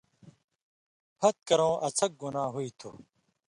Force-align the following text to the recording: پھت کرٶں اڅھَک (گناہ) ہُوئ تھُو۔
پھت 1.17 1.35
کرٶں 1.47 1.75
اڅھَک 1.85 2.11
(گناہ) 2.21 2.51
ہُوئ 2.53 2.69
تھُو۔ 2.79 2.89